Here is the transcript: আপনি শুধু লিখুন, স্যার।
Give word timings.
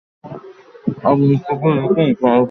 আপনি 1.03 1.33
শুধু 1.37 1.67
লিখুন, 1.75 2.07
স্যার। 2.19 2.39